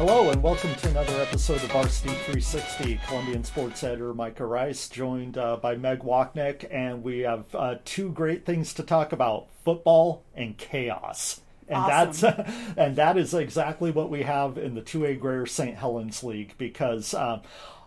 [0.00, 3.00] Hello and welcome to another episode of Varsity 360.
[3.06, 8.10] Columbian sports editor Micah Rice, joined uh, by Meg Wochnick, and we have uh, two
[8.10, 11.42] great things to talk about: football and chaos.
[11.68, 12.34] And Awesome.
[12.34, 15.76] that's and that is exactly what we have in the 2A Greater St.
[15.76, 17.42] Helens League because um,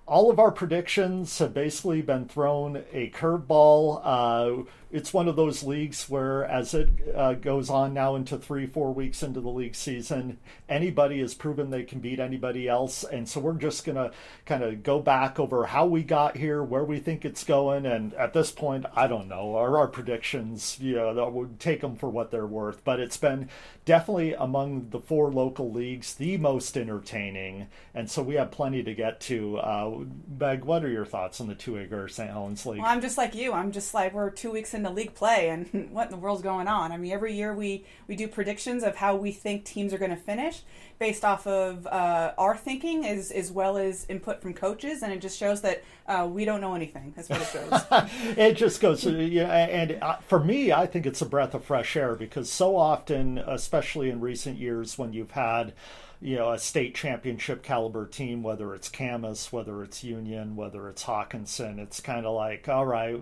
[0.06, 4.68] all of our predictions have basically been thrown a curveball.
[4.94, 8.94] It's one of those leagues where, as it uh, goes on now into three, four
[8.94, 10.38] weeks into the league season,
[10.70, 13.04] anybody has proven they can beat anybody else.
[13.04, 14.12] And so we're just going to
[14.46, 17.88] kind of go back over how we got here, where we think it's going.
[17.88, 19.56] And at this point, I don't know.
[19.56, 22.84] Our, our predictions, you know, that would take them for what they're worth.
[22.84, 23.50] But it's been
[23.86, 27.66] definitely among the four local leagues the most entertaining.
[27.96, 29.58] And so we have plenty to get to.
[29.58, 30.04] Uh,
[30.40, 32.30] Meg, what are your thoughts on the two acre St.
[32.30, 32.80] Helens League?
[32.80, 33.54] Well, I'm just like you.
[33.54, 36.68] I'm just like we're two weeks into league play, and what in the world's going
[36.68, 36.92] on?
[36.92, 40.12] I mean, every year we we do predictions of how we think teams are going
[40.12, 40.62] to finish
[41.00, 45.22] based off of uh, our thinking as as well as input from coaches, and it
[45.22, 47.14] just shows that uh, we don't know anything.
[47.16, 48.08] That's what it shows.
[48.38, 51.96] it just goes, yeah, and uh, for me, I think it's a breath of fresh
[51.96, 55.74] air because so often, especially in recent years, when you've had
[56.24, 61.04] you know a state championship caliber team whether it's camas whether it's union whether it's
[61.04, 63.22] Hockinson it's kind of like all right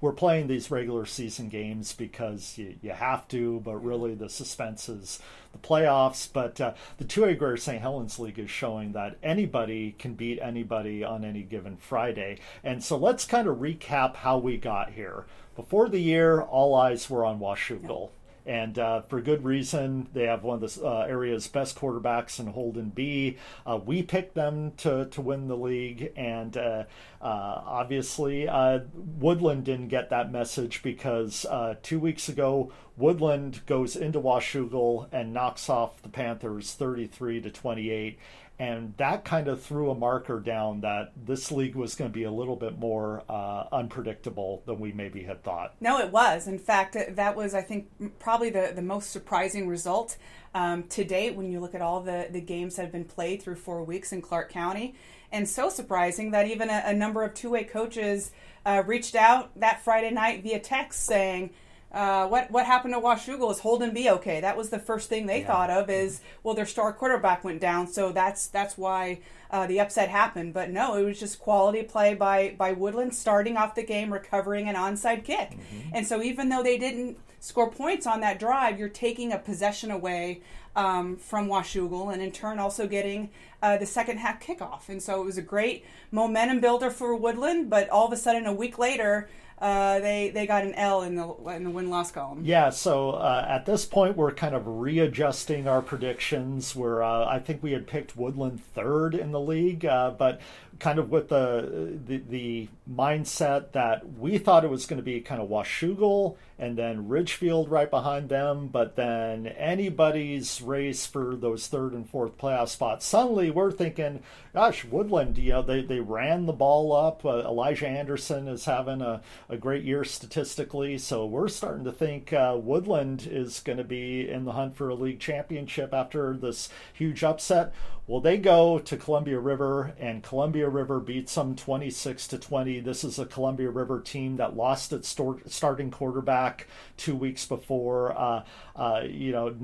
[0.00, 4.88] we're, playing these regular season games because you, you have to but really the suspense
[4.88, 5.18] is
[5.52, 6.28] the playoffs.
[6.32, 11.04] But uh, the 2a greater st helens league is showing that anybody can beat anybody
[11.04, 12.38] on any given friday.
[12.62, 15.26] And so let's kind of recap how we got here.
[15.54, 18.10] Before the year all eyes were on washougal
[18.46, 20.08] and uh, for good reason.
[20.12, 23.36] They have one of the uh, area's best quarterbacks in Holden Bea.
[23.66, 26.84] Uh, we picked them to, to win the league, and uh,
[27.20, 31.44] uh, obviously uh, Woodland didn't get that message because
[31.82, 38.18] two weeks ago Woodland goes into Washougal and knocks off the Panthers 33 to 28
[38.58, 42.24] and that kind of threw a marker down that this league was going to be
[42.24, 45.74] a little bit more uh, unpredictable than we maybe had thought.
[45.80, 46.46] No, it was.
[46.46, 50.16] In fact, that was, I think, probably the, the most surprising result
[50.54, 53.42] um, to date when you look at all the, the games that have been played
[53.42, 54.94] through four weeks in Clark County.
[55.30, 58.30] And so surprising that even a, a number of 2A coaches
[58.64, 61.50] uh, reached out that Friday night via text saying,
[61.92, 63.50] uh, what what happened to Washougal?
[63.50, 64.40] Is Holden Bea okay?
[64.40, 65.46] That was the first thing they Yeah.
[65.46, 65.88] thought of.
[65.88, 69.20] Is well, their star quarterback went down, so that's that's why
[69.50, 70.52] uh, the upset happened.
[70.52, 74.68] But no, it was just quality play by by Woodland, starting off the game, recovering
[74.68, 75.56] an onside kick,
[75.92, 79.90] and so even though they didn't score points on that drive, you're taking a possession
[79.92, 80.40] away
[80.74, 83.30] um, from Washougal, and in turn also getting
[83.62, 84.88] uh, the second half kickoff.
[84.88, 87.70] And so it was a great momentum builder for Woodland.
[87.70, 89.28] But all of a sudden, a week later.
[89.58, 92.42] Uh, they they got an L in the in the win loss column.
[92.44, 96.76] Yeah, so uh, at this point, we're kind of readjusting our predictions.
[96.76, 100.40] We're, uh, I think we had picked Woodland third in the league, uh, but
[100.78, 105.20] kind of with the, the the mindset that we thought it was going to be
[105.20, 111.66] kind of Washougal and then Ridgefield right behind them, but then anybody's race for those
[111.66, 113.04] third and fourth playoff spots.
[113.04, 114.22] Suddenly, we're thinking,
[114.54, 117.24] gosh, Woodland, you know, they they ran the ball up.
[117.24, 122.32] Uh, Elijah Anderson is having a, a great year statistically, so we're starting to think
[122.32, 126.68] uh, Woodland is going to be in the hunt for a league championship after this
[126.92, 127.72] huge upset.
[128.08, 132.78] Well, they go to Columbia River, and Columbia River beats them 26 to 20.
[132.78, 135.12] This is a Columbia River team that lost its
[135.46, 138.16] starting quarterback two weeks before.
[138.16, 138.44] Uh,
[138.76, 139.56] uh, you know,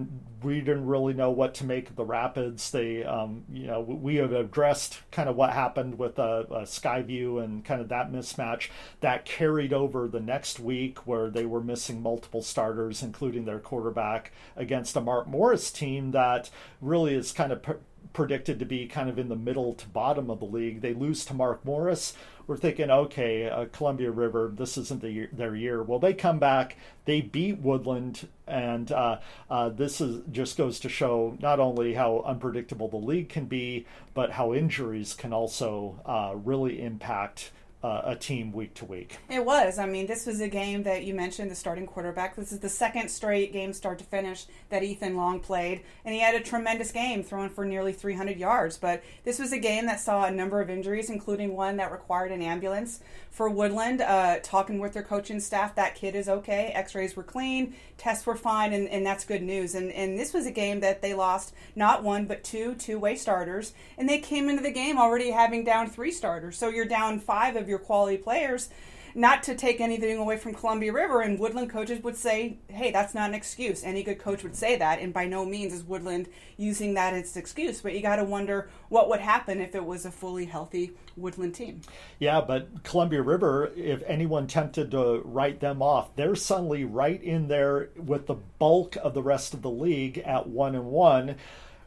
[0.42, 2.72] we didn't really know what to make of the Rapids.
[2.72, 7.44] They, um, you know, we have addressed kind of what happened with uh, uh, Skyview
[7.44, 8.70] and kind of that mismatch
[9.02, 14.32] that carried over the next week where they were missing multiple starters, including their quarterback,
[14.56, 16.50] against a Mark Morris team that
[16.81, 17.62] really is kind of.
[17.62, 17.75] Pr-
[18.12, 20.80] predicted to be kind of in the middle to bottom of the league.
[20.80, 22.14] They lose to Mark Morris.
[22.46, 25.82] We're thinking, okay, uh, Columbia River, this isn't the year, their year.
[25.82, 30.88] Well, they come back, they beat Woodland, and uh, uh, this is just goes to
[30.88, 36.34] show not only how unpredictable the league can be, but how injuries can also uh,
[36.34, 37.52] really impact.
[37.82, 39.19] Uh, a team week to week.
[39.29, 39.76] It was.
[39.76, 42.37] I mean, this was a game that you mentioned the starting quarterback.
[42.37, 46.20] This is the second straight game, start to finish, that Ethan Long played, and he
[46.20, 48.79] had a tremendous game, throwing for nearly 300 yards.
[48.79, 52.31] But this was a game that saw a number of injuries, including one that required
[52.31, 53.00] an ambulance
[53.32, 54.00] for Woodland.
[54.00, 56.67] Uh, talking with their coaching staff, that kid is okay.
[56.76, 59.75] X-rays were clean, tests were fine, and, and that's good news.
[59.75, 63.75] And and this was a game that they lost not one but two two-way starters,
[63.99, 66.56] and they came into the game already having down three starters.
[66.56, 68.69] So you're down five of your your quality players
[69.14, 73.14] not to take anything away from Columbia River, and Woodland coaches would say, hey, that's
[73.14, 73.84] not an excuse.
[73.84, 77.34] Any good coach would say that, and by no means is Woodland using that as
[77.36, 77.80] an excuse.
[77.80, 81.54] But you got to wonder what would happen if it was a fully healthy Woodland
[81.54, 81.82] team.
[82.19, 87.48] Yeah, but Columbia River, if anyone tempted to write them off, they're suddenly right in
[87.48, 91.36] there with the bulk of the rest of the league at one and one,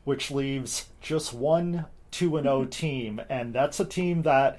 [0.03, 2.69] which leaves just one two and zero oh mm-hmm.
[2.69, 4.57] team, and that's a team that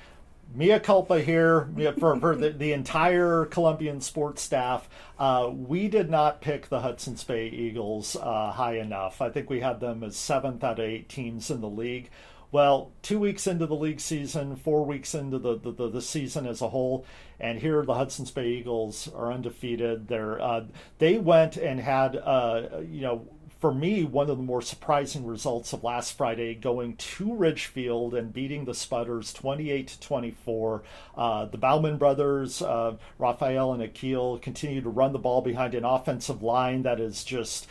[0.55, 4.89] mea culpa here for, for the, the entire Columbian sports staff.
[5.19, 9.21] Uh, we did not pick the Hudson's Bay Eagles uh, high enough.
[9.21, 12.11] I think we had them as seventh out of eight teams in the league.
[12.53, 16.47] Well, two weeks into the league season, four weeks into the, the, the, the season
[16.47, 17.05] as a whole,
[17.41, 20.09] and here the Hudson's Bay Eagles are undefeated.
[20.09, 20.65] They're uh,
[20.99, 23.27] they went and had uh, you know
[23.59, 28.33] for me, one of the more surprising results of last Friday, going to Ridgefield and
[28.33, 30.83] beating the Spudders 28 to 24.
[31.17, 35.85] Uh, the Bauman brothers, uh, Raphael and Akil, continue to run the ball behind an
[35.85, 37.67] offensive line that is just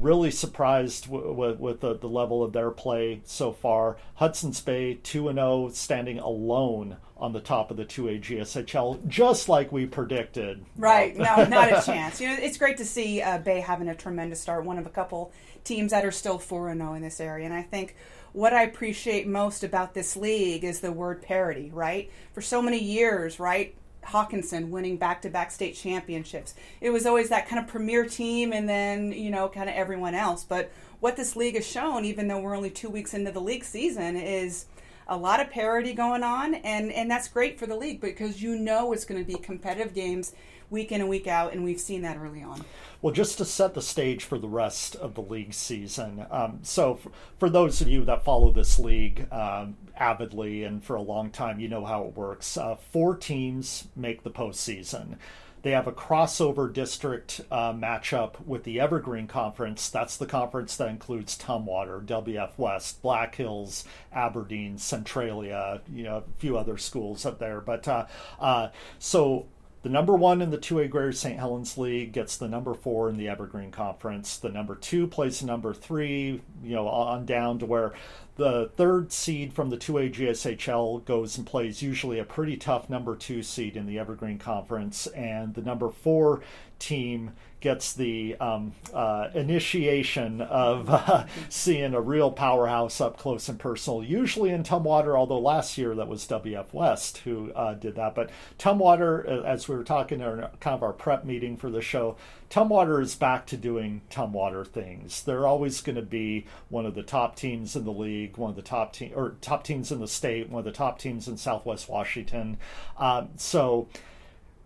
[0.00, 3.96] really surprised w- w- with the, the level of their play so far.
[4.14, 9.70] Hudson's Bay 2 0, standing alone on the top of the 2A GSHL, just like
[9.70, 10.64] we predicted.
[10.76, 12.20] Right, no, not a chance.
[12.20, 14.90] You know, it's great to see uh, Bay having a tremendous start, one of a
[14.90, 15.32] couple
[15.64, 17.44] teams that are still 4 0 in this area.
[17.44, 17.94] And I think
[18.32, 22.10] what I appreciate most about this league is the word parity, right?
[22.32, 23.74] For so many years, right?
[24.04, 26.54] Hockinson winning back to back state championships.
[26.80, 30.14] It was always that kind of premier team and then, you know, kind of everyone
[30.14, 30.44] else.
[30.44, 30.70] But
[31.00, 34.16] what this league has shown, even though we're only two weeks into the league season,
[34.16, 34.66] is
[35.08, 38.56] a lot of parity going on, and and that's great for the league because you
[38.56, 40.32] know it's going to be competitive games
[40.70, 42.64] week in and week out, and we've seen that early on.
[43.02, 46.24] Well, just to set the stage for the rest of the league season.
[46.30, 50.94] Um, so, for, for, those of you that follow this league um, avidly and for
[50.94, 52.56] a long time, you know how it works.
[52.56, 55.16] Uh, four teams make the postseason.
[55.62, 59.88] They have a crossover district uh, matchup with the Evergreen Conference.
[59.88, 66.38] That's the conference that includes Tumwater, WF West, Black Hills, Aberdeen, Centralia, you know, a
[66.38, 67.60] few other schools up there.
[67.60, 68.06] But uh,
[68.40, 69.46] uh, so
[69.82, 71.38] the number one in the 2A Greater St.
[71.38, 74.36] Helens League gets the number four in the Evergreen Conference.
[74.36, 77.92] The number two plays the number three, you know, on down to where
[78.36, 83.16] the third seed from the 2A GSHL goes and plays usually a pretty tough number
[83.16, 86.42] two seed in the Evergreen Conference, and the number four
[86.78, 87.32] team
[87.62, 94.04] gets the um, uh, initiation of uh, seeing a real powerhouse up close and personal,
[94.04, 98.14] usually in Tumwater, although last year that was WF West who uh, did that.
[98.14, 102.16] But Tumwater, as we were talking in kind of our prep meeting for the show,
[102.50, 105.22] Tumwater is back to doing Tumwater things.
[105.22, 108.56] They're always going to be one of the top teams in the league, one of
[108.56, 111.38] the top team or top teams in the state, one of the top teams in
[111.38, 112.58] Southwest Washington.
[112.98, 113.88] Um, so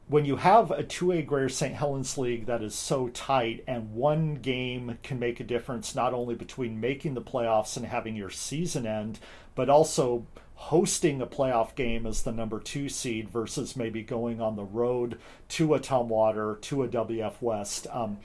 [0.08, 1.74] when you have a 2A Greater St.
[1.74, 6.36] Helens League that is so tight and one game can make a difference not only
[6.36, 9.18] between making the playoffs and having your season end,
[9.56, 10.24] but also
[10.54, 15.18] hosting a playoff game as the number two seed versus maybe going on the road
[15.48, 17.86] to a Tumwater, to a WF West.
[17.90, 18.18] Um,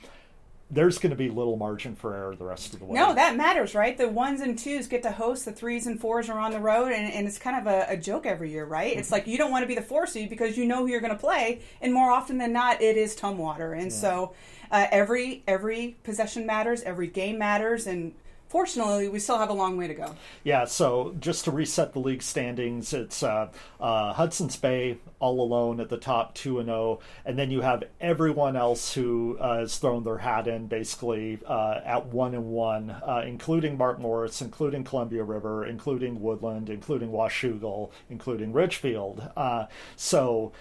[0.72, 2.94] there's going to be little margin for error the rest of the way.
[2.94, 3.96] No, that matters, right?
[3.96, 6.92] The ones and twos get to host, the threes and fours are on the road,
[6.92, 8.90] and, and it's kind of a, a joke every year, right?
[8.90, 9.00] Mm-hmm.
[9.00, 11.02] It's like you don't want to be the four seed because you know who you're
[11.02, 13.74] going to play, and more often than not, it is Tumwater.
[13.74, 13.96] And yeah.
[13.96, 14.34] so
[14.70, 18.14] uh, every every possession matters, every game matters, and
[18.52, 20.14] fortunately, we still have a long way to go.
[20.44, 23.48] Yeah, so just to reset the league standings, it's uh,
[23.80, 27.82] uh, Hudson's Bay all alone at the top, 2 and 0, and then you have
[27.98, 32.90] everyone else who uh, has thrown their hat in basically uh, at 1 and 1,
[32.90, 39.30] uh, including Mark Morris, including Columbia River, including Woodland, including Washougal, including Ridgefield.
[39.34, 39.64] Uh,
[39.96, 40.52] so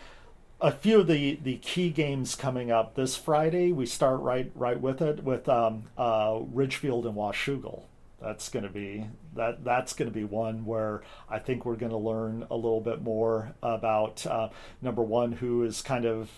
[0.61, 3.71] a few of the, the key games coming up this Friday.
[3.71, 7.83] We start right right with it with um, uh, Ridgefield and Washougal.
[8.21, 11.91] That's going to be that that's going to be one where I think we're going
[11.91, 14.49] to learn a little bit more about uh,
[14.81, 16.29] number one who is kind of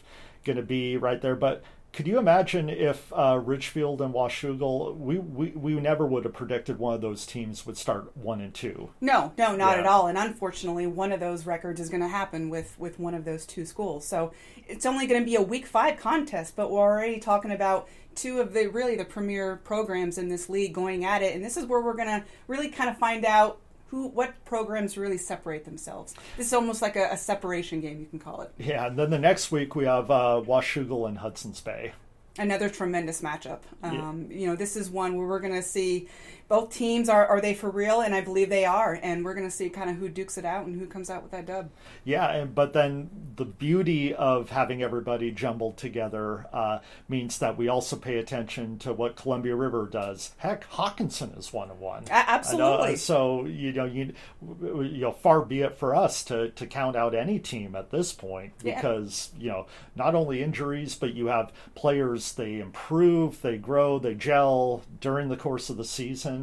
[0.46, 1.64] going to be right there, but
[1.94, 6.80] could you imagine if uh, Ridgefield and Washougal, we, we, we never would have predicted
[6.80, 8.90] one of those teams would start one and two.
[9.00, 9.82] No, no, not yeah.
[9.82, 10.08] at all.
[10.08, 13.46] And unfortunately, one of those records is going to happen with, with one of those
[13.46, 14.08] two schools.
[14.08, 14.34] So
[14.68, 18.40] it's only going to be a week five contest, but we're already talking about two
[18.40, 21.36] of the really the premier programs in this league going at it.
[21.36, 23.60] And this is where we're going to really kind of find out
[23.94, 26.16] who what programs really separate themselves.
[26.36, 28.52] This is almost like a, a separation game, you can call it.
[28.58, 31.94] Yeah, and then the next week we have uh, Washougal and Hudson's Bay
[32.40, 33.60] another tremendous matchup.
[33.84, 34.38] Um, yeah.
[34.38, 36.08] You know, this is one where we're going to see
[36.54, 39.48] both teams are are they for real, and I believe they are, and we're going
[39.48, 41.72] to see kind of who dukes it out and who comes out with that dub.
[42.04, 46.78] Yeah, and, but then the beauty of having everybody jumbled together uh,
[47.10, 50.36] means that we also pay attention to what Columbia River does.
[50.38, 52.06] Heck, Hockinson is one of one.
[52.12, 52.98] Absolutely.
[52.98, 54.14] so you know, you,
[54.62, 58.14] you know, far be it for us to to count out any team at this
[58.14, 59.44] point because yeah.
[59.44, 64.84] you know not only injuries, but you have players they improve, they grow, they gel
[65.02, 65.84] during the course of the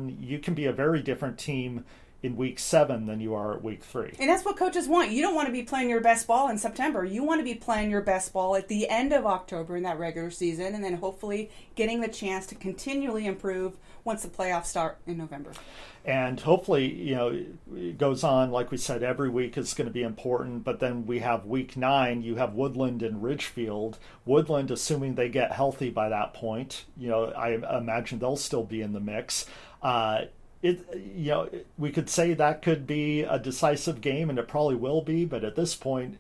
[0.09, 0.23] season.
[0.29, 1.85] You can be a very different team
[2.23, 4.13] in week seven than you are at week three.
[4.19, 5.11] And that's what coaches want.
[5.11, 7.03] You don't want to be playing your best ball in September.
[7.03, 9.99] You want to be playing your best ball at the end of October in that
[9.99, 14.99] regular season, and then hopefully getting the chance to continually improve once the playoffs start
[15.07, 15.53] in November.
[16.05, 19.93] And hopefully, you know, it goes on, like we said, every week is going to
[19.93, 20.63] be important.
[20.65, 23.99] But then we have week nine, you have Woodland and Ridgefield.
[24.27, 28.83] Woodland, assuming they get healthy by that point, you know, I imagine they'll still be
[28.83, 29.47] in the mix.
[29.83, 30.23] Uh,
[30.63, 34.75] it you know we could say that could be a decisive game and it probably
[34.75, 36.19] will be but at this point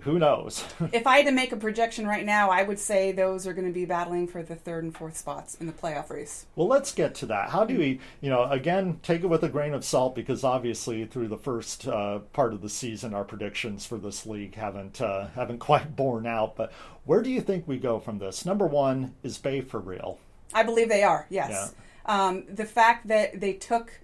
[0.00, 0.64] who knows?
[0.92, 3.66] If i had to make a projection right now i would say those are going
[3.66, 6.46] to be battling for the third and fourth spots in the playoff race.
[6.56, 7.50] Well let's get to that.
[7.50, 11.04] How do we you know again take it with a grain of salt because obviously
[11.04, 15.28] through the first uh, part of the season our predictions for this league haven't uh,
[15.34, 16.72] haven't quite borne out but
[17.04, 18.46] where do you think we go from this?
[18.46, 20.18] Number one is bay for real?
[20.54, 21.50] I believe they are yes.
[21.50, 21.68] Yeah.
[22.10, 24.00] Um, the fact that they took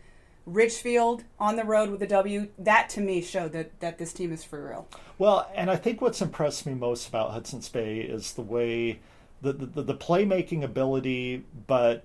[0.47, 4.33] Ridgefield on the road with a W, that to me showed that, that this team
[4.33, 4.87] is for real.
[5.19, 9.01] Well, and I think what's impressed me most about Hudson's Bay is the way
[9.43, 12.05] the, the, the playmaking ability, but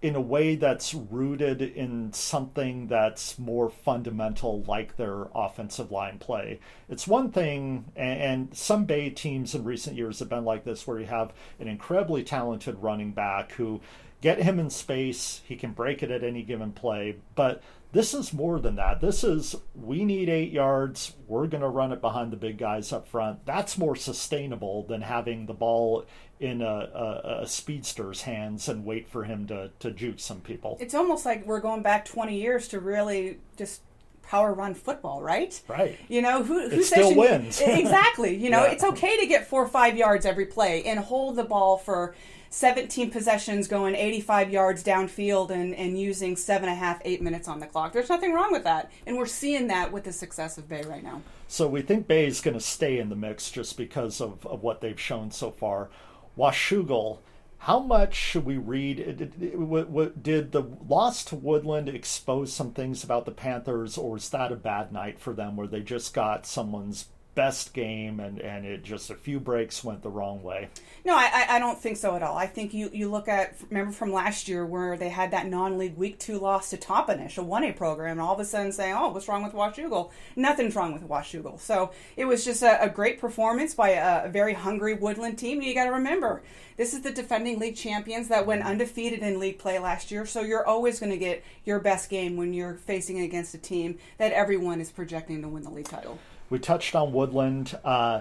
[0.00, 6.60] in a way that's rooted in something that's more fundamental, like their offensive line play.
[6.88, 11.00] It's one thing, and, some Bay teams in recent years have been like this, where
[11.00, 13.80] you have an incredibly talented running back who
[14.22, 15.42] get him in space.
[15.44, 17.16] He can break it at any given play.
[17.34, 17.62] But
[17.92, 19.02] this is more than that.
[19.02, 21.12] This is we need eight yards.
[21.26, 23.44] We're going to run it behind the big guys up front.
[23.44, 26.06] That's more sustainable than having the ball
[26.40, 30.76] in a, a, a, speedster's hands and wait for him to, to juke some people.
[30.80, 33.82] It's almost like we're going back 20 years to really just
[34.22, 35.60] power run football, right?
[35.68, 35.96] Right.
[36.08, 37.60] You know, who, who it still you, wins.
[37.64, 38.34] exactly.
[38.34, 38.72] You know, yeah.
[38.72, 42.14] it's okay to get four or five yards every play and hold the ball for
[42.52, 47.48] 17 possessions going 85 yards downfield and, and using seven and a half, eight minutes
[47.48, 47.94] on the clock.
[47.94, 48.92] There's nothing wrong with that.
[49.06, 51.22] And we're seeing that with the success of Bay right now.
[51.48, 54.62] So we think Bay is going to stay in the mix just because of, of
[54.62, 55.88] what they've shown so far.
[56.36, 57.20] Washougal,
[57.56, 58.98] how much should we read?
[60.22, 64.56] Did the loss to Woodland expose some things about the Panthers, or is that a
[64.56, 69.10] bad night for them where they just got someone's best game and, and it just
[69.10, 70.68] a few breaks went the wrong way.
[71.04, 72.36] No, I, I don't think so at all.
[72.36, 75.78] I think you, you look at, remember from last year where they had that non
[75.78, 78.94] league week two loss to Toppenish, a 1A program, and all of a sudden saying,
[78.94, 80.10] oh, what's wrong with Washougal?
[80.36, 81.58] Nothing's wrong with Washougal.
[81.58, 85.62] So it was just a, a great performance by a, a very hungry Woodland team.
[85.62, 86.42] You got to remember,
[86.76, 90.26] this is the defending league champions that went undefeated in league play last year.
[90.26, 93.98] So you're always going to get your best game when you're facing against a team
[94.18, 96.18] that everyone is projecting to win the league title.
[96.52, 97.78] We touched on Woodland.
[97.82, 98.20] Uh,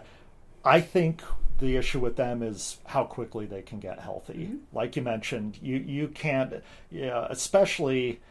[0.64, 1.22] I think
[1.60, 4.46] the issue with them is how quickly they can get healthy.
[4.46, 4.56] Mm-hmm.
[4.72, 6.54] Like you mentioned, you you can't,
[6.90, 8.22] yeah, especially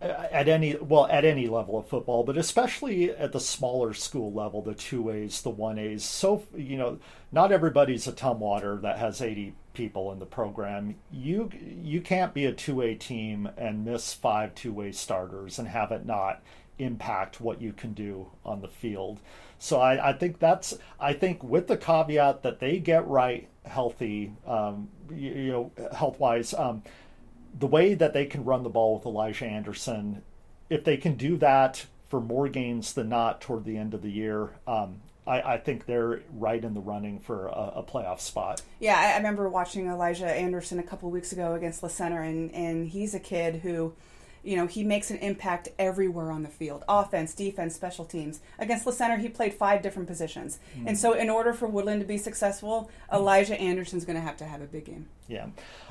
[0.00, 4.62] at any well at any level of football, but especially at the smaller school level,
[4.62, 6.04] the two A's, the one A's.
[6.04, 7.00] So you know,
[7.32, 10.94] not everybody's a Tumwater that has eighty people in the program.
[11.10, 11.50] You
[11.82, 15.90] you can't be a two A team and miss five two A starters and have
[15.90, 16.42] it not
[16.78, 19.18] impact what you can do on the field.
[19.58, 24.32] So I, I think that's I think with the caveat that they get right healthy,
[24.46, 26.82] um, you, you, know, health wise, um,
[27.58, 30.22] the way that they can run the ball with Elijah Anderson,
[30.70, 34.10] if they can do that for more games than not toward the end of the
[34.10, 38.62] year, um, I, I, think they're right in the running for a, a playoff spot.
[38.80, 42.50] Yeah, I, I, remember watching Elijah Anderson a couple weeks ago against La Center, and,
[42.52, 43.92] and he's a kid who
[44.42, 48.40] you know, he makes an impact everywhere on the field offense, defense, special teams.
[48.58, 50.58] Against La Center, he played five different positions.
[50.76, 50.88] Mm.
[50.88, 54.44] And so, in order for Woodland to be successful, Elijah Anderson's going to have to
[54.44, 55.08] have a big game.
[55.26, 55.46] Yeah.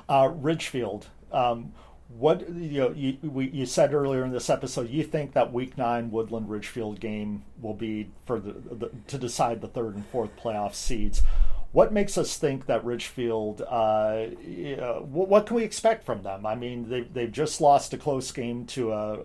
[0.09, 1.07] Uh, Ridgefield.
[1.31, 1.73] Um,
[2.09, 5.77] what you know, you, we, you said earlier in this episode, you think that Week
[5.77, 10.31] Nine Woodland Ridgefield game will be for the, the to decide the third and fourth
[10.37, 11.21] playoff seeds.
[11.71, 13.61] What makes us think that Ridgefield?
[13.61, 14.27] Uh,
[15.01, 16.45] what, what, can we expect from them?
[16.45, 19.19] I mean, they they've just lost a close game to a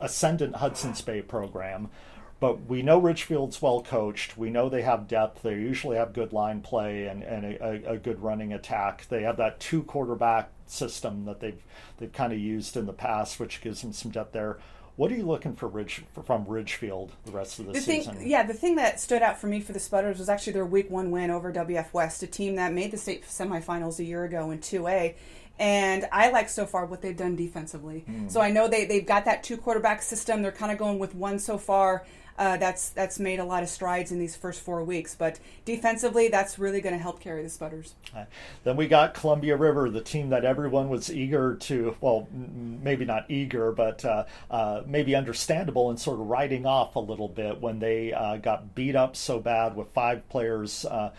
[0.00, 1.90] ascendant Hudson's Bay program.
[2.38, 4.38] but we know Ridgefield's well coached.
[4.38, 5.42] We know they have depth.
[5.42, 9.06] They usually have good line play and, and a, a, good running attack.
[9.08, 11.62] They have that two quarterback system that they've
[11.98, 14.58] they've kind of used in the past, which gives them some depth there.
[14.96, 18.16] What are you looking for Ridge from Ridgefield the rest of the, the season?
[18.16, 20.66] Thing, yeah, the thing that stood out for me for the Spudders was actually their
[20.66, 24.24] Week One win over WF West, a team that made the state semifinals a year
[24.24, 25.14] ago in 2A.
[25.58, 28.04] And I like so far what they've done defensively.
[28.08, 28.30] Mm.
[28.30, 30.40] So I know they, they've got that two quarterback system.
[30.40, 32.06] They're kind of going with one so far
[32.40, 35.14] uh, that's that's made a lot of strides in these first four weeks.
[35.14, 37.92] But defensively, that's really going to help carry the Spudders.
[38.16, 38.24] Uh,
[38.64, 43.30] then we got Columbia River, the team that everyone was eager to, well, maybe not
[43.30, 47.78] eager, but uh, uh, maybe understandable and sort of riding off a little bit when
[47.78, 51.10] they uh, got beat up so bad with five players uh,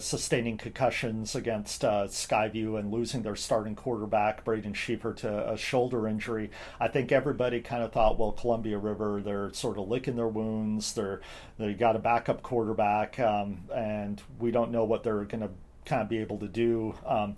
[0.00, 6.50] sustaining concussions against Skyview and losing their starting quarterback, Braden Schiefer, to a shoulder injury.
[6.80, 10.94] I think everybody kind of thought, well, Columbia River, they're sort of licking their wounds.
[10.94, 11.20] They're
[11.58, 15.50] they got a backup quarterback, um, and we don't know what they're going to
[15.84, 16.94] kind of be able to do.
[17.06, 17.36] Um,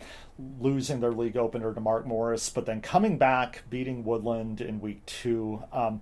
[0.60, 5.04] losing their league opener to Mark Morris, but then coming back, beating Woodland in week
[5.06, 5.62] two.
[5.72, 6.00] Um,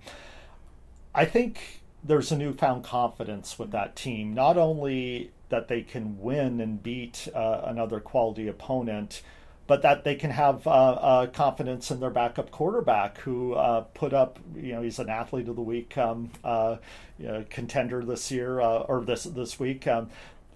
[1.13, 4.33] I think there's a newfound confidence with that team.
[4.33, 9.21] Not only that they can win and beat uh, another quality opponent,
[9.67, 14.13] but that they can have uh, uh, confidence in their backup quarterback who uh, put
[14.13, 16.77] up, you know, he's an athlete of the week um, uh,
[17.19, 19.85] you know, contender this year uh, or this this week.
[19.87, 20.09] Um,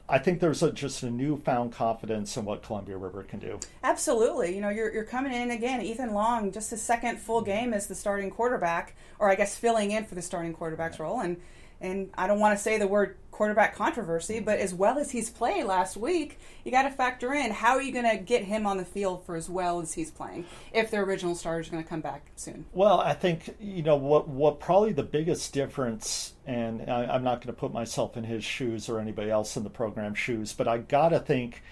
[0.07, 3.59] I think there's a, just a newfound confidence in what Columbia River can do.
[3.81, 4.53] Absolutely.
[4.53, 7.87] You know, you're, you're coming in again, Ethan Long, just his second full game as
[7.87, 11.21] the starting quarterback, or I guess filling in for the starting quarterback's role.
[11.21, 11.37] And
[11.79, 15.29] and I don't want to say the word quarterback controversy, but as well as he's
[15.29, 18.67] played last week, you got to factor in how are you going to get him
[18.67, 21.81] on the field for as well as he's playing if their original starter is going
[21.81, 22.65] to come back soon.
[22.73, 27.41] Well, I think you know what what probably the biggest difference, and I, am not
[27.41, 30.67] going to put myself in his shoes or anybody else in the program shoes, but
[30.67, 31.63] I got to think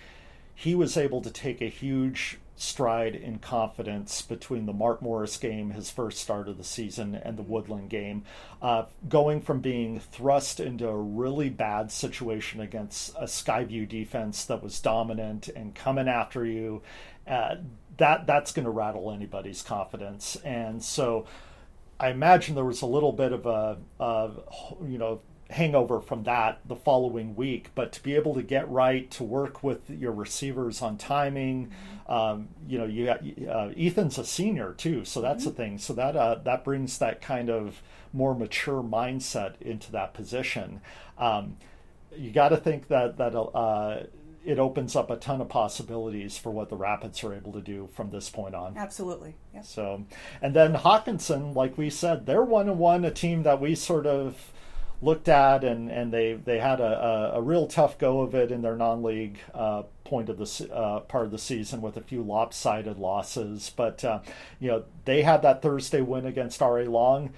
[0.56, 5.72] he was able to take a huge stride in confidence between the Mark Morris game,
[5.72, 8.25] his first start of the season, and the Woodland game.
[8.62, 14.62] Uh, going from being thrust into a really bad situation against a Skyview defense that
[14.62, 16.82] was dominant and coming after you,
[17.26, 17.56] uh,
[17.95, 20.36] that that's going to rattle anybody's confidence.
[20.43, 21.26] And so.
[22.02, 24.32] I imagine there was a little bit of a, a
[24.88, 25.19] you know
[25.50, 27.70] hangover from that the following week.
[27.76, 31.72] But to be able to get right, to work with your receivers on timing,
[32.08, 35.50] um, you know, you got uh, Ethan's a senior too, so that's mm-hmm.
[35.50, 35.78] the thing.
[35.78, 37.82] So that uh, that brings that kind of
[38.14, 40.82] more mature mindset into that position.
[41.18, 41.58] Um,
[42.16, 44.04] you got to think that that uh,
[44.46, 47.90] it opens up a ton of possibilities for what the Rapids are able to do
[47.94, 48.78] from this point on.
[48.78, 49.36] Absolutely.
[49.54, 49.66] Yep.
[49.66, 50.06] So,
[50.42, 54.08] and then Hockinson, like we said, they're one and one, a team that we sort
[54.08, 54.52] of
[55.02, 58.52] looked at, and, and they they had a, a, a real tough go of it
[58.52, 62.22] in their non-league uh, point of the uh, part of the season with a few
[62.22, 63.72] lopsided losses.
[63.76, 64.20] But uh,
[64.60, 67.32] you know they had that Thursday win against RA Long,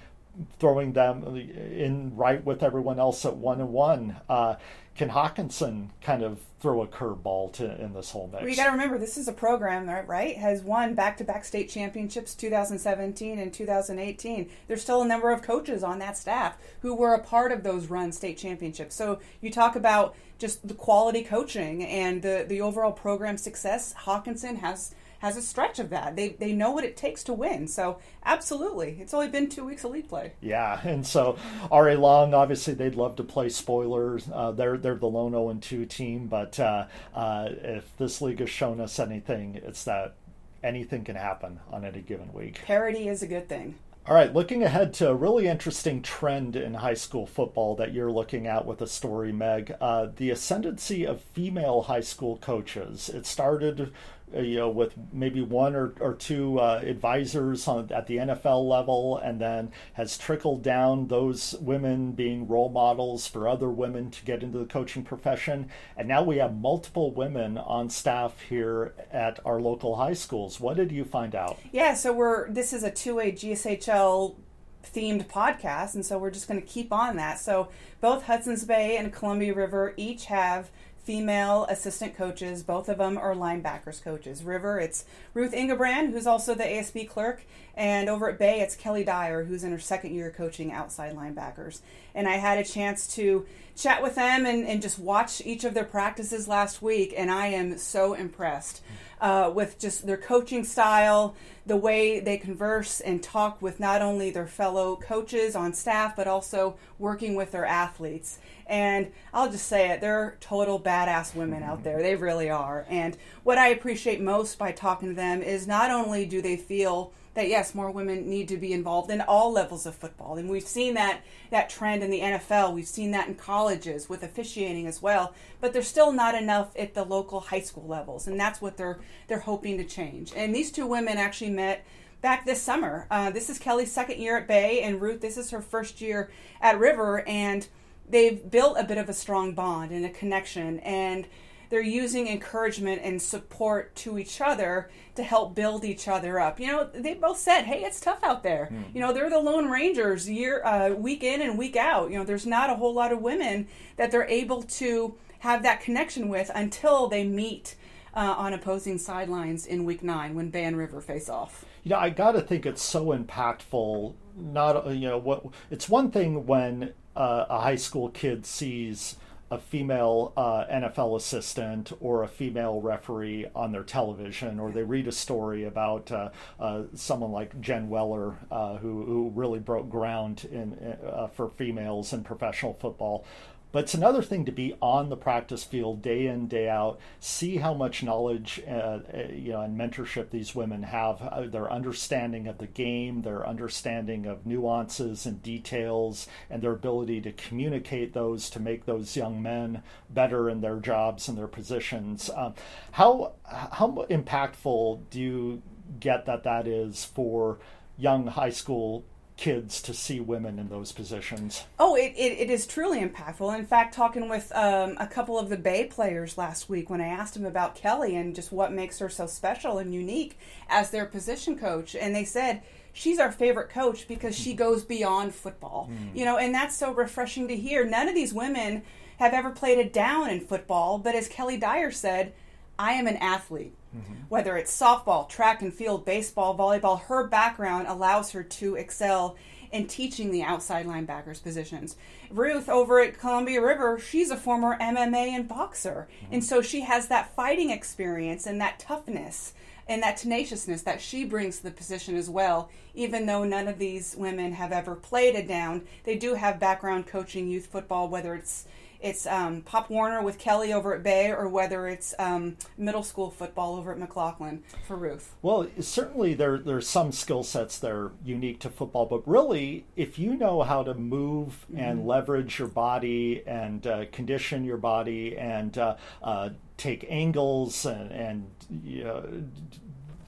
[0.58, 4.16] throwing them in right with everyone else at one and one.
[4.28, 4.56] Uh,
[4.96, 8.40] can Hockinson kind of throw a curveball to in this whole mix?
[8.40, 11.68] Well, you got to remember this is a program that right has won back-to-back state
[11.68, 14.48] championships 2017 and 2018.
[14.68, 17.88] There's still a number of coaches on that staff who were a part of those
[17.88, 18.94] run state championships.
[18.94, 23.94] So you talk about just the quality coaching and the the overall program success.
[24.04, 26.16] Hockinson has has a stretch of that.
[26.16, 27.68] They they know what it takes to win.
[27.68, 30.32] So absolutely, it's only been two weeks of league play.
[30.40, 31.38] Yeah, and so
[31.70, 34.28] RA Long, obviously, they'd love to play spoilers.
[34.30, 38.50] Uh, they're they're the lone 0 2 team, but uh, uh, if this league has
[38.50, 40.16] shown us anything, it's that
[40.64, 42.60] anything can happen on any given week.
[42.64, 43.76] Parity is a good thing.
[44.04, 48.10] All right, looking ahead to a really interesting trend in high school football that you're
[48.10, 49.76] looking at with a story, Meg.
[49.80, 53.08] Uh, the ascendancy of female high school coaches.
[53.08, 53.92] It started
[54.34, 59.18] you know, with maybe one or, or two uh, advisors on, at the NFL level,
[59.18, 64.42] and then has trickled down those women being role models for other women to get
[64.42, 65.68] into the coaching profession.
[65.96, 70.60] And now we have multiple women on staff here at our local high schools.
[70.60, 71.58] What did you find out?
[71.72, 74.36] Yeah, so we're this is a 2A GSHL
[74.82, 77.38] themed podcast, and so we're just going to keep on that.
[77.38, 77.68] So
[78.00, 80.70] both Hudson's Bay and Columbia River each have
[81.02, 82.62] female assistant coaches.
[82.62, 84.44] Both of them are linebackers coaches.
[84.44, 87.42] River, it's Ruth Ingebrand, who's also the ASB clerk,
[87.74, 91.80] and over at Bay, it's Kelly Dyer, who's in her second year coaching outside linebackers.
[92.14, 95.74] And I had a chance to chat with them and, and just watch each of
[95.74, 98.82] their practices last week, and I am so impressed
[99.22, 104.30] uh, with just their coaching style, the way they converse and talk with not only
[104.30, 108.40] their fellow coaches on staff, but also working with their athletes.
[108.66, 112.02] And I'll just say it, they're total badass women out there.
[112.02, 112.84] They really are.
[112.90, 117.12] And what I appreciate most by talking to them is not only do they feel
[117.34, 120.66] that yes, more women need to be involved in all levels of football, and we've
[120.66, 122.74] seen that that trend in the NFL.
[122.74, 125.34] We've seen that in colleges with officiating as well.
[125.60, 129.00] But there's still not enough at the local high school levels, and that's what they're
[129.28, 130.32] they're hoping to change.
[130.36, 131.84] And these two women actually met
[132.20, 133.06] back this summer.
[133.10, 136.30] Uh, this is Kelly's second year at Bay, and Ruth, this is her first year
[136.60, 137.66] at River, and
[138.08, 141.26] they've built a bit of a strong bond and a connection and
[141.72, 146.60] they're using encouragement and support to each other to help build each other up.
[146.60, 148.94] You know, they both said, "Hey, it's tough out there." Mm.
[148.94, 152.10] You know, they're the lone rangers year uh, week in and week out.
[152.10, 155.80] You know, there's not a whole lot of women that they're able to have that
[155.80, 157.74] connection with until they meet
[158.12, 161.64] uh, on opposing sidelines in week nine when Bay and River face off.
[161.84, 164.12] You know, I got to think it's so impactful.
[164.36, 169.16] Not you know what it's one thing when uh, a high school kid sees
[169.52, 175.06] a female uh, NFL assistant or a female referee on their television, or they read
[175.06, 180.48] a story about uh, uh, someone like Jen Welter, uh, who, who really broke ground
[180.50, 183.26] in, uh, for females in professional football.
[183.72, 187.56] But it's another thing to be on the practice field day in day out, see
[187.56, 189.00] how much knowledge, uh, uh,
[189.32, 194.26] you know, and mentorship these women have, uh, their understanding of the game, their understanding
[194.26, 199.82] of nuances and details, and their ability to communicate those to make those young men
[200.10, 202.28] better in their jobs and their positions.
[202.36, 202.54] Um,
[202.92, 205.62] how how impactful do you
[205.98, 207.58] get that that is for
[207.96, 209.04] young high school
[209.42, 211.64] kids to see women in those positions.
[211.76, 213.58] Oh, it, it, it is truly impactful.
[213.58, 217.08] In fact, talking with um, a couple of the Bay players last week when I
[217.08, 221.06] asked them about Kelly and just what makes her so special and unique as their
[221.06, 225.90] position coach, and they said, she's our favorite coach because she goes beyond football.
[225.90, 226.16] Mm.
[226.16, 227.84] You know, and that's so refreshing to hear.
[227.84, 228.82] None of these women
[229.18, 232.32] have ever played a down in football, but as Kelly Dyer said,
[232.78, 233.74] I am an athlete.
[233.96, 234.14] Mm-hmm.
[234.28, 239.36] Whether it's softball, track and field, baseball, volleyball, her background allows her to excel
[239.70, 241.96] in teaching the outside linebackers positions.
[242.30, 246.08] Ruth over at Columbia River, she's a former MMA and boxer.
[246.24, 246.34] Mm-hmm.
[246.34, 249.54] And so she has that fighting experience and that toughness
[249.88, 252.70] and that tenaciousness that she brings to the position as well.
[252.94, 257.06] Even though none of these women have ever played a down, they do have background
[257.06, 258.66] coaching youth football, whether it's
[259.02, 263.30] it's um, Pop Warner with Kelly over at Bay, or whether it's um, middle school
[263.30, 265.34] football over at McLoughlin for Ruth.
[265.42, 270.18] Well, certainly there there's some skill sets that are unique to football, but really, if
[270.18, 271.80] you know how to move mm-hmm.
[271.80, 278.10] and leverage your body and uh, condition your body and uh, uh, take angles and,
[278.10, 278.50] and
[278.84, 279.24] you know,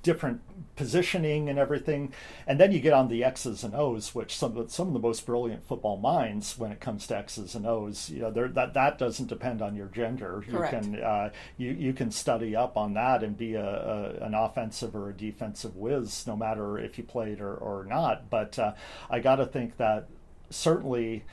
[0.03, 0.41] different
[0.77, 2.13] positioning and everything.
[2.47, 4.99] And then you get on the X's and O's, which some of, some of the
[4.99, 8.99] most brilliant football minds, when it comes to X's and O's, you know, that that
[8.99, 10.43] doesn't depend on your gender.
[10.49, 10.73] Correct.
[10.73, 14.35] You can uh, you you can study up on that and be a, a, an
[14.35, 18.29] offensive or a defensive whiz, no matter if you played or, or not.
[18.31, 18.73] But uh,
[19.11, 20.09] I got to think that
[20.51, 21.25] certainly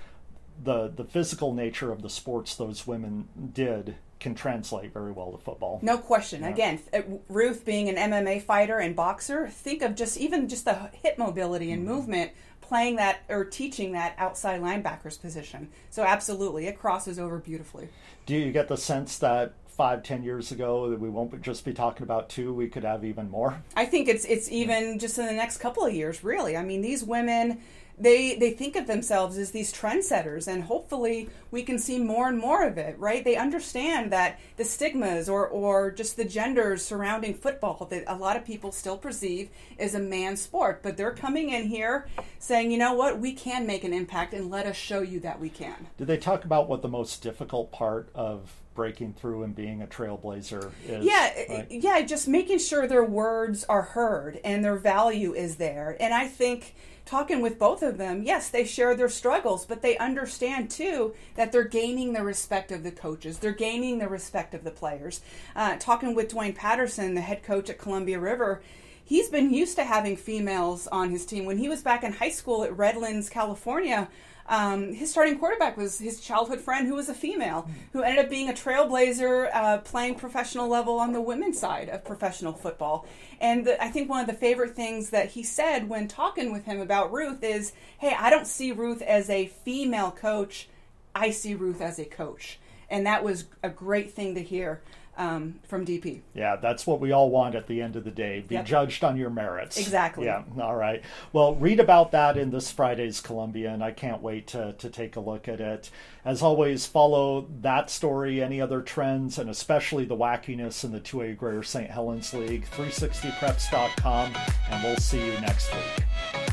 [0.64, 5.38] the the physical nature of the sports those women did can translate very well to
[5.40, 5.80] football.
[5.82, 6.42] No question.
[6.42, 6.50] Yeah.
[6.50, 10.92] Again, uh, Ruth being an MMA fighter and boxer, think of just even just the
[11.02, 11.94] hip mobility and mm-hmm.
[11.94, 15.70] movement playing that or teaching that outside linebackers position.
[15.90, 17.90] So absolutely, it crosses over beautifully.
[18.26, 21.74] Do you get the sense that five, ten years ago that we won't just be
[21.74, 23.62] talking about two, we could have even more?
[23.76, 26.56] I think it's it's even just in the next couple of years, really.
[26.56, 27.60] I mean, these women
[27.98, 32.38] they they think of themselves as these trendsetters and hopefully we can see more and
[32.38, 33.24] more of it right?
[33.24, 38.38] They understand that the stigmas or or just the genders surrounding football that a lot
[38.38, 42.08] of people still perceive as a man sport but they're coming in here
[42.40, 43.20] saying you know what?
[43.20, 45.88] We can make an impact and let us show you that we can.
[45.98, 49.88] Did they talk about what the most difficult part of breaking through and being a
[49.88, 51.68] trailblazer is, yeah right?
[51.70, 55.98] Eh, yeah just making sure their words are heard and their value is there.
[56.00, 56.74] And i think
[57.12, 61.52] talking with both of them, yes, they share their struggles, but they understand too that
[61.52, 63.38] they're gaining the respect of the coaches.
[63.38, 65.20] They're gaining the respect of the players.
[65.54, 68.64] Uh, talking with Dwayne Patterson, the head coach at Columbia River,
[69.04, 71.44] he's been used to having females on his team.
[71.44, 74.08] When he was back in high school at Redlands, California,
[74.52, 78.30] Um, his starting quarterback was his childhood friend who was a female, who ended up
[78.30, 83.08] being a trailblazer uh, playing professional level on the women's side of professional football.
[83.40, 86.66] And the, I think one of the favorite things that he said when talking with
[86.66, 90.68] him about Ruth is, hey, I don't see Ruth as a female coach,
[91.16, 92.60] I see Ruth as a coach.
[92.90, 94.82] And that was a great thing to hear
[95.18, 96.22] um, from DP.
[96.34, 98.44] Yeah, that's what we all want at the end of the day.
[98.48, 98.66] Be Yep.
[98.66, 99.78] judged on your merits.
[99.78, 100.26] Exactly.
[100.26, 101.04] Yeah, all right.
[101.34, 103.82] Well, read about that in this Friday's Columbian.
[103.82, 105.90] I can't wait to, to take a look at it.
[106.24, 111.36] As always, follow that story, any other trends, and especially the wackiness in the 2A
[111.38, 111.90] Greater St.
[111.90, 114.34] Helens League, 360preps.com,
[114.70, 116.51] and we'll see you next week.